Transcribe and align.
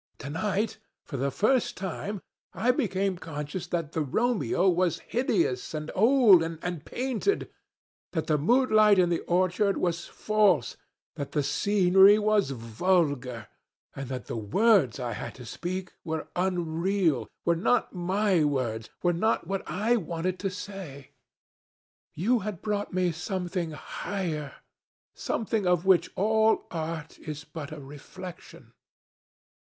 To 0.17 0.31
night, 0.31 0.79
for 1.05 1.15
the 1.17 1.29
first 1.29 1.77
time, 1.77 2.23
I 2.55 2.71
became 2.71 3.19
conscious 3.19 3.67
that 3.67 3.91
the 3.91 4.01
Romeo 4.01 4.67
was 4.67 4.97
hideous, 4.97 5.75
and 5.75 5.91
old, 5.93 6.41
and 6.41 6.83
painted, 6.83 7.51
that 8.13 8.25
the 8.25 8.39
moonlight 8.39 8.97
in 8.97 9.09
the 9.09 9.19
orchard 9.25 9.77
was 9.77 10.07
false, 10.07 10.75
that 11.17 11.33
the 11.33 11.43
scenery 11.43 12.17
was 12.17 12.49
vulgar, 12.49 13.47
and 13.95 14.09
that 14.09 14.25
the 14.25 14.35
words 14.35 14.99
I 14.99 15.11
had 15.13 15.35
to 15.35 15.45
speak 15.45 15.91
were 16.03 16.27
unreal, 16.35 17.29
were 17.45 17.55
not 17.55 17.93
my 17.93 18.43
words, 18.43 18.89
were 19.03 19.13
not 19.13 19.45
what 19.45 19.61
I 19.69 19.97
wanted 19.97 20.39
to 20.39 20.49
say. 20.49 21.11
You 22.15 22.39
had 22.39 22.63
brought 22.63 22.91
me 22.91 23.11
something 23.11 23.69
higher, 23.73 24.53
something 25.13 25.67
of 25.67 25.85
which 25.85 26.09
all 26.15 26.65
art 26.71 27.19
is 27.19 27.43
but 27.43 27.71
a 27.71 27.79
reflection. 27.79 28.73